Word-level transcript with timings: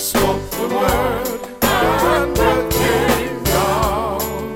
Spoke 0.00 0.50
the 0.52 0.66
word, 0.66 1.40
and 1.62 2.34
there 2.34 2.70
came 2.70 3.44
down. 3.44 4.54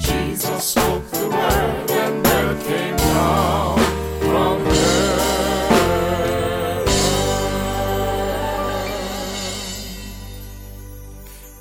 Jesus 0.00 0.64
spoke 0.64 1.08
the 1.12 1.28
word, 1.28 1.90
and 1.92 2.26
there 2.26 2.56
came 2.64 2.96
down 2.96 3.78
from 4.18 4.64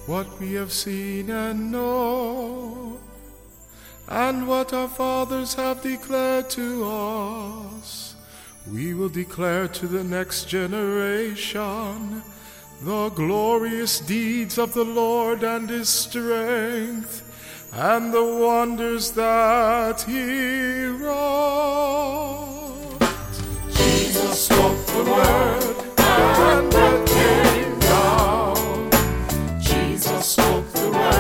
What 0.08 0.40
we 0.40 0.54
have 0.54 0.74
seen 0.74 1.30
and 1.30 1.72
know, 1.72 3.00
and 4.08 4.48
what 4.48 4.74
our 4.74 4.88
fathers 4.88 5.54
have 5.54 5.84
declared 5.84 6.50
to 6.50 6.84
us, 6.84 8.16
we 8.72 8.96
will 8.96 9.10
declare 9.10 9.68
to 9.68 9.86
the 9.86 10.04
next 10.04 10.46
generation 10.46 12.24
the 12.82 13.10
glorious 13.10 14.00
deeds 14.00 14.58
of 14.58 14.74
the 14.74 14.84
Lord 14.84 15.44
and 15.44 15.70
his 15.70 15.90
strength, 15.90 17.22
and 17.72 18.14
the 18.14 18.24
wonders 18.24 19.12
that 19.12 20.02
he 20.02 20.86
wrought. 20.86 22.34
Jesus 23.70 24.46
spoke 24.46 24.86
the 24.88 25.04
word, 25.04 25.76
and 25.98 26.74
it 26.74 27.08
came 27.08 27.80
down. 27.80 28.92
Jesus 29.60 30.26
spoke 30.26 30.72
the 30.74 30.90
word, 30.92 31.13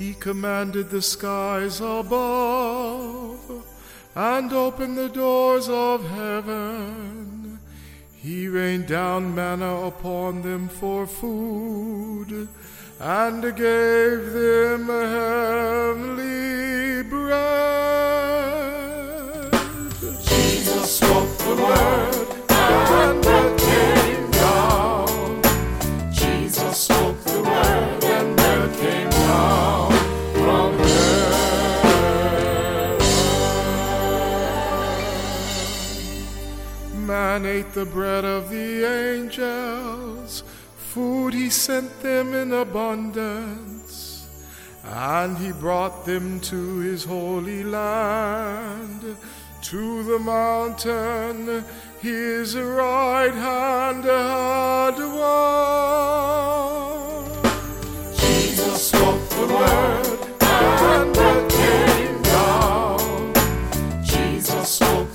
He 0.00 0.14
commanded 0.14 0.88
the 0.88 1.02
skies 1.02 1.78
above 1.82 3.66
and 4.14 4.50
opened 4.50 4.96
the 4.96 5.10
doors 5.10 5.68
of 5.68 6.08
heaven. 6.08 7.58
He 8.16 8.48
rained 8.48 8.86
down 8.86 9.34
manna 9.34 9.88
upon 9.88 10.40
them 10.40 10.70
for 10.70 11.06
food 11.06 12.48
and 12.98 13.42
gave 13.42 14.32
them 14.32 14.86
heavenly 14.86 16.22
bread. 17.02 17.50
Jesus 20.22 20.96
spoke 20.96 21.29
Man 37.10 37.44
ate 37.44 37.72
the 37.72 37.86
bread 37.86 38.24
of 38.24 38.50
the 38.50 38.84
angels, 38.84 40.44
food 40.76 41.34
he 41.34 41.50
sent 41.50 42.02
them 42.02 42.34
in 42.34 42.52
abundance, 42.52 44.28
and 44.84 45.36
he 45.36 45.50
brought 45.50 46.06
them 46.06 46.38
to 46.42 46.78
his 46.78 47.04
holy 47.04 47.64
land, 47.64 49.16
to 49.62 50.04
the 50.04 50.20
mountain 50.20 51.64
his 52.00 52.56
right 52.56 53.34
hand 53.34 54.04
had 54.04 54.96
won. 55.18 55.50
Jesus 58.14 58.88
spoke 58.88 59.28
the 59.30 59.46
word, 59.48 60.20
and 60.42 61.16
it 61.16 61.50
came 61.50 62.22
down. 62.22 63.34
Jesus 64.04 64.68
spoke 64.68 65.09